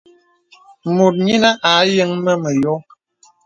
[0.95, 2.73] Mùt yīnə à yəŋ mə məyō.